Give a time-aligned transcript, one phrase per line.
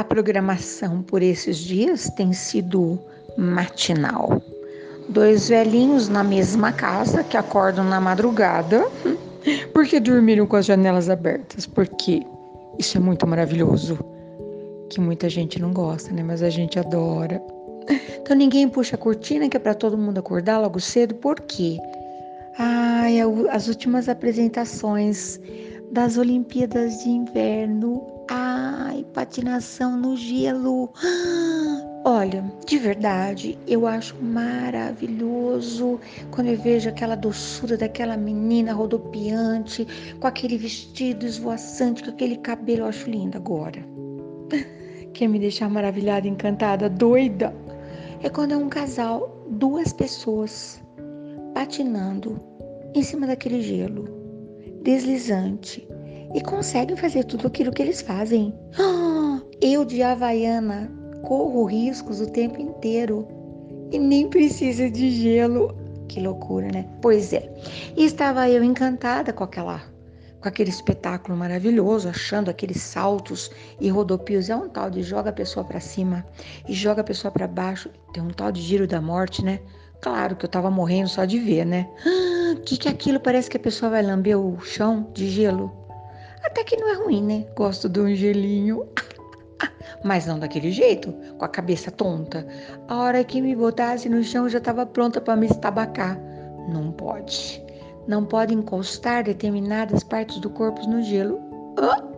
[0.00, 2.98] A programação por esses dias tem sido
[3.36, 4.40] matinal.
[5.10, 8.88] Dois velhinhos na mesma casa que acordam na madrugada
[9.74, 11.66] porque dormiram com as janelas abertas.
[11.66, 12.22] Porque
[12.78, 13.98] isso é muito maravilhoso.
[14.88, 16.22] Que muita gente não gosta, né?
[16.22, 17.38] Mas a gente adora.
[18.22, 21.14] Então ninguém puxa a cortina que é para todo mundo acordar logo cedo.
[21.16, 21.76] Por quê?
[22.56, 23.18] Ai,
[23.50, 25.38] as últimas apresentações
[25.92, 28.19] das Olimpíadas de Inverno.
[29.12, 30.92] Patinação no gelo.
[32.04, 36.00] Olha, de verdade, eu acho maravilhoso
[36.30, 39.86] quando eu vejo aquela doçura daquela menina rodopiante,
[40.18, 43.84] com aquele vestido esvoaçante, com aquele cabelo, eu acho lindo agora.
[45.12, 47.54] Quer me deixar maravilhada, encantada, doida?
[48.22, 50.80] É quando é um casal, duas pessoas,
[51.52, 52.40] patinando
[52.94, 54.08] em cima daquele gelo,
[54.82, 55.86] deslizante,
[56.34, 58.54] e conseguem fazer tudo aquilo que eles fazem.
[59.60, 60.90] Eu de Havaiana
[61.22, 63.28] corro riscos o tempo inteiro
[63.90, 65.76] e nem precisa de gelo.
[66.08, 66.88] Que loucura, né?
[67.02, 67.52] Pois é.
[67.96, 69.82] E estava eu encantada com aquela
[70.40, 74.48] com aquele espetáculo maravilhoso, achando aqueles saltos e rodopios.
[74.48, 76.24] É um tal de joga a pessoa para cima
[76.66, 77.90] e joga a pessoa para baixo.
[78.14, 79.60] Tem um tal de giro da morte, né?
[80.00, 81.86] Claro que eu tava morrendo só de ver, né?
[82.56, 83.20] O que que é aquilo?
[83.20, 85.79] Parece que a pessoa vai lamber o chão de gelo.
[86.44, 87.46] Até que não é ruim, né?
[87.54, 88.88] Gosto de um gelinho.
[90.04, 92.46] Mas não daquele jeito, com a cabeça tonta.
[92.88, 96.18] A hora que me botasse no chão, já estava pronta para me estabacar.
[96.72, 97.62] Não pode.
[98.06, 101.40] Não pode encostar determinadas partes do corpo no gelo.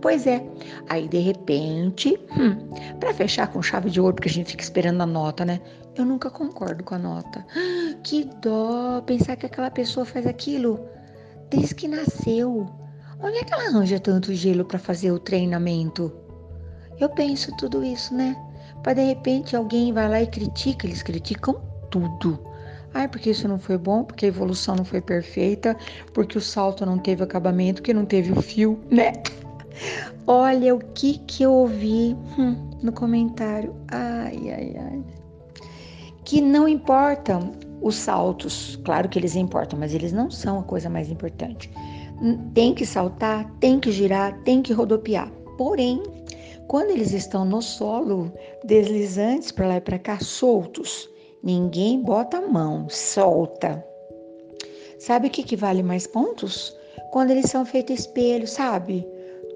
[0.00, 0.42] Pois é.
[0.88, 2.56] Aí, de repente, hum,
[2.98, 5.60] para fechar com chave de ouro, porque a gente fica esperando a nota, né?
[5.94, 7.44] Eu nunca concordo com a nota.
[8.02, 10.80] Que dó pensar que aquela pessoa faz aquilo
[11.50, 12.66] desde que nasceu.
[13.22, 16.10] Onde é que ela arranja tanto gelo para fazer o treinamento?
[16.98, 18.34] Eu penso tudo isso, né?
[18.82, 22.38] Para de repente alguém vai lá e critica, eles criticam tudo.
[22.94, 25.76] Ai, porque isso não foi bom, porque a evolução não foi perfeita,
[26.14, 29.12] porque o salto não teve acabamento, que não teve o fio, né?
[30.26, 33.74] Olha o que que eu ouvi hum, no comentário.
[33.88, 35.04] Ai, ai, ai.
[36.24, 37.52] Que não importam
[37.82, 41.70] os saltos, claro que eles importam, mas eles não são a coisa mais importante.
[42.54, 45.30] Tem que saltar, tem que girar, tem que rodopiar.
[45.56, 46.02] Porém,
[46.68, 48.32] quando eles estão no solo,
[48.64, 51.08] deslizantes para lá e para cá, soltos,
[51.42, 53.84] ninguém bota a mão, solta.
[54.98, 56.76] Sabe o que, que vale mais pontos?
[57.10, 59.06] Quando eles são feitos espelho, sabe?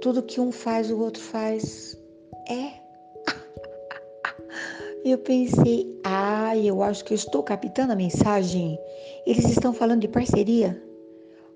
[0.00, 1.96] Tudo que um faz, o outro faz.
[2.48, 2.70] É.
[5.04, 8.78] Eu pensei, ah, eu acho que eu estou captando a mensagem.
[9.26, 10.82] Eles estão falando de parceria.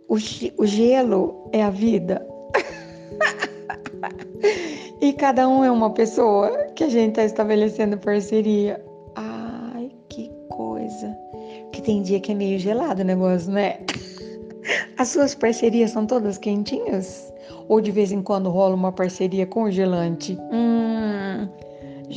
[0.09, 2.27] O, o gelo é a vida.
[5.01, 8.83] E cada um é uma pessoa que a gente está estabelecendo parceria.
[9.15, 11.17] Ai, que coisa.
[11.73, 13.79] Que tem dia que é meio gelado o negócio, né?
[14.99, 17.33] As suas parcerias são todas quentinhas?
[17.69, 20.37] Ou de vez em quando rola uma parceria congelante?
[20.51, 20.88] Hum,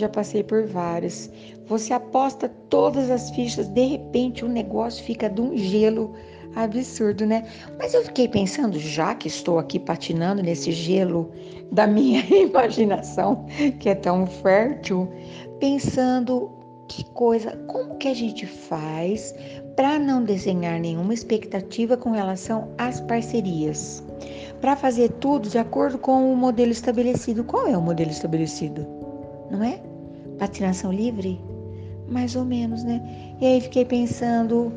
[0.01, 1.31] já passei por várias.
[1.67, 6.13] Você aposta todas as fichas, de repente o negócio fica de um gelo
[6.55, 7.45] absurdo, né?
[7.77, 11.31] Mas eu fiquei pensando, já que estou aqui patinando nesse gelo
[11.71, 13.45] da minha imaginação,
[13.79, 15.07] que é tão fértil,
[15.59, 16.51] pensando
[16.87, 19.33] que coisa, como que a gente faz
[19.77, 24.03] para não desenhar nenhuma expectativa com relação às parcerias?
[24.59, 27.43] Para fazer tudo de acordo com o modelo estabelecido.
[27.45, 28.85] Qual é o modelo estabelecido?
[29.49, 29.79] Não é?
[30.41, 31.39] Patinação livre?
[32.09, 32.99] Mais ou menos, né?
[33.39, 34.73] E aí fiquei pensando,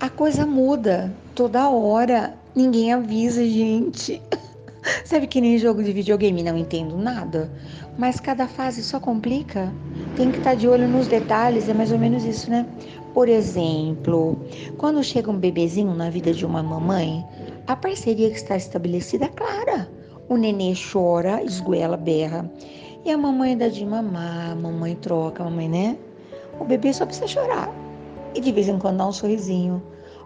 [0.00, 4.22] a coisa muda toda hora, ninguém avisa, gente.
[5.04, 7.52] Sabe que nem jogo de videogame, não entendo nada,
[7.98, 9.70] mas cada fase só complica.
[10.16, 12.66] Tem que estar de olho nos detalhes, é mais ou menos isso, né?
[13.12, 14.38] Por exemplo,
[14.78, 17.22] quando chega um bebezinho na vida de uma mamãe,
[17.66, 19.86] a parceria que está estabelecida é clara.
[20.30, 22.50] O nenê chora, esguela, berra.
[23.04, 25.98] E a mamãe dá de mamar, a mamãe troca, a mamãe, né?
[26.58, 27.70] O bebê só precisa chorar.
[28.34, 29.82] E de vez em quando dá um sorrisinho.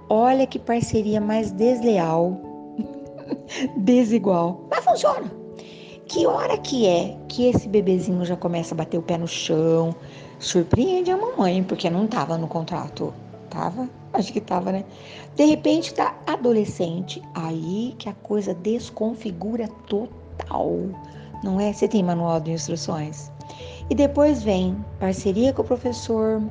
[0.08, 2.40] Olha que parceria mais desleal,
[3.76, 5.30] desigual, mas funciona.
[6.06, 9.94] Que hora que é que esse bebezinho já começa a bater o pé no chão?
[10.38, 13.12] Surpreende a mamãe, porque não estava no contrato.
[13.50, 13.90] Tava?
[14.12, 14.84] Acho que tava, né?
[15.34, 20.76] De repente tá adolescente, aí que a coisa desconfigura total.
[21.42, 21.72] Não é?
[21.72, 23.30] Você tem manual de instruções?
[23.90, 26.42] E depois vem parceria com o professor,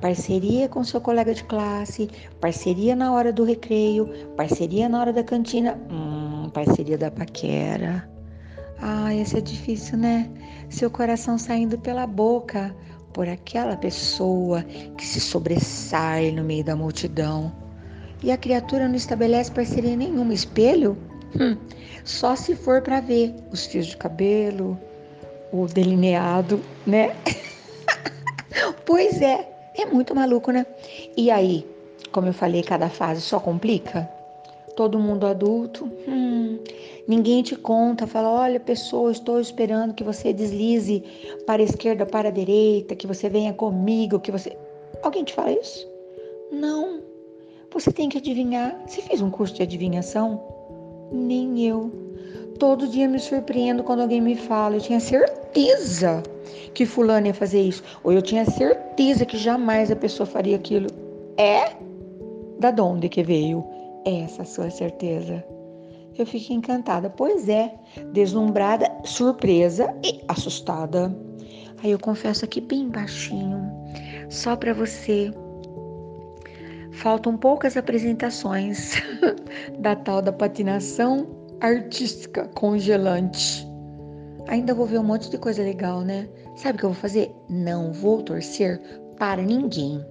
[0.00, 2.08] parceria com seu colega de classe,
[2.40, 8.08] parceria na hora do recreio, parceria na hora da cantina, hum, parceria da paquera.
[8.80, 10.30] Ah, esse é difícil, né?
[10.68, 12.74] Seu coração saindo pela boca
[13.12, 14.62] por aquela pessoa
[14.96, 17.52] que se sobressai no meio da multidão.
[18.22, 20.32] E a criatura não estabelece parceria nenhuma.
[20.32, 20.96] Espelho?
[21.40, 21.56] Hum,
[22.04, 24.78] só se for para ver os fios de cabelo,
[25.52, 27.16] o delineado, né?
[28.86, 30.66] pois é, é muito maluco, né?
[31.16, 31.66] E aí,
[32.12, 34.08] como eu falei, cada fase só complica?
[34.76, 36.58] Todo mundo adulto, hum,
[37.06, 41.02] ninguém te conta, fala: olha, pessoa, estou esperando que você deslize
[41.46, 44.56] para a esquerda, para a direita, que você venha comigo, que você.
[45.02, 45.88] Alguém te fala isso?
[46.50, 47.00] Não.
[47.72, 48.80] Você tem que adivinhar.
[48.86, 50.42] Você fez um curso de adivinhação?
[51.14, 51.92] Nem eu.
[52.58, 54.76] Todo dia me surpreendo quando alguém me fala.
[54.76, 56.22] Eu tinha certeza
[56.74, 57.82] que fulano ia fazer isso.
[58.02, 60.88] Ou eu tinha certeza que jamais a pessoa faria aquilo.
[61.36, 61.72] É?
[62.58, 63.64] Da onde que veio
[64.04, 65.44] essa sua certeza?
[66.16, 67.08] Eu fiquei encantada.
[67.10, 67.72] Pois é,
[68.12, 71.14] deslumbrada, surpresa e assustada.
[71.82, 73.70] Aí eu confesso aqui bem baixinho,
[74.30, 75.30] só para você
[76.94, 78.94] faltam poucas apresentações
[79.78, 81.26] da tal da patinação
[81.60, 83.66] artística congelante.
[84.48, 86.28] Ainda vou ver um monte de coisa legal, né?
[86.56, 87.34] Sabe o que eu vou fazer?
[87.48, 88.80] Não vou torcer
[89.18, 90.04] para ninguém.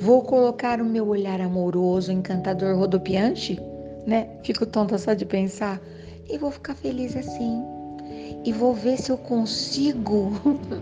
[0.00, 3.60] Vou colocar o meu olhar amoroso, encantador, rodopiante,
[4.06, 4.28] né?
[4.42, 5.80] Fico tonta só de pensar.
[6.28, 7.62] E vou ficar feliz assim.
[8.44, 10.32] E vou ver se eu consigo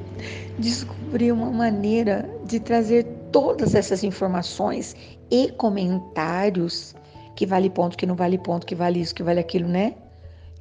[0.59, 4.95] descobrir uma maneira de trazer todas essas informações
[5.29, 6.95] e comentários,
[7.35, 9.97] que vale ponto, que não vale ponto, que vale isso, que vale aquilo, né?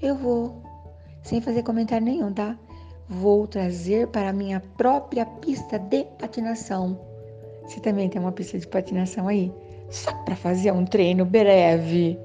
[0.01, 0.59] Eu vou,
[1.21, 2.57] sem fazer comentário nenhum, tá?
[3.07, 6.99] Vou trazer para a minha própria pista de patinação.
[7.61, 9.53] Você também tem uma pista de patinação aí?
[9.91, 12.19] Só para fazer um treino breve.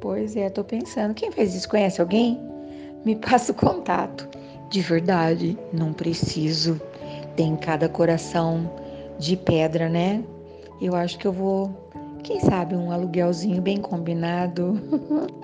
[0.00, 1.14] Pois é, tô pensando.
[1.14, 1.68] Quem fez isso?
[1.68, 2.36] Conhece alguém?
[3.04, 4.28] Me passa o contato.
[4.70, 6.80] De verdade, não preciso.
[7.36, 8.68] Tem cada coração
[9.18, 10.22] de pedra, né?
[10.80, 11.90] Eu acho que eu vou,
[12.22, 14.80] quem sabe, um aluguelzinho bem combinado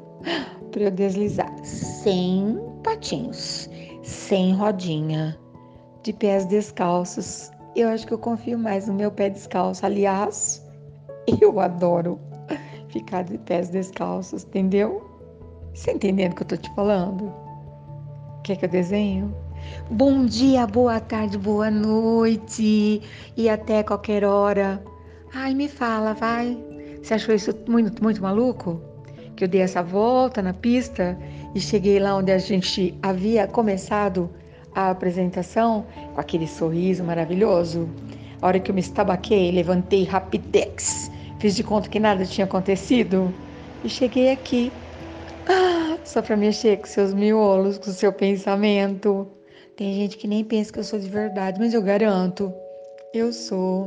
[0.71, 3.69] para eu deslizar, sem patinhos,
[4.03, 5.39] sem rodinha,
[6.03, 7.51] de pés descalços.
[7.75, 9.85] Eu acho que eu confio mais no meu pé descalço.
[9.85, 10.65] Aliás,
[11.41, 12.19] eu adoro
[12.89, 15.03] ficar de pés descalços, entendeu?
[15.75, 17.33] Você entendendo o que eu tô te falando?
[18.45, 19.35] Quer que eu desenho?
[19.91, 23.03] Bom dia, boa tarde, boa noite
[23.37, 24.83] e até qualquer hora.
[25.35, 26.57] Ai, me fala, vai.
[27.03, 28.81] Você achou isso muito, muito maluco?
[29.37, 31.19] Que eu dei essa volta na pista
[31.55, 34.31] e cheguei lá onde a gente havia começado
[34.75, 35.85] a apresentação
[36.15, 37.89] com aquele sorriso maravilhoso.
[38.41, 43.33] A hora que eu me estabaquei, levantei rapidex, fiz de conta que nada tinha acontecido
[43.85, 44.73] e cheguei aqui.
[45.47, 49.29] Ah, só para mexer com seus miolos, com seu pensamento.
[49.77, 52.53] Tem gente que nem pensa que eu sou de verdade, mas eu garanto,
[53.13, 53.87] eu sou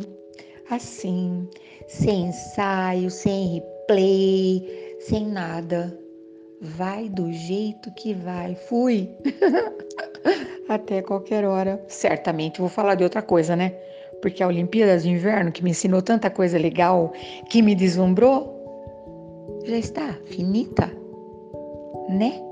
[0.69, 1.47] assim,
[1.87, 5.97] sem ensaio, sem replay, sem nada.
[6.59, 8.55] Vai do jeito que vai.
[8.55, 9.09] Fui.
[10.67, 11.81] Até qualquer hora.
[11.87, 13.69] Certamente vou falar de outra coisa, né?
[14.21, 17.13] Porque a Olimpíadas de Inverno, que me ensinou tanta coisa legal,
[17.49, 20.91] que me deslumbrou, já está finita,
[22.09, 22.46] né?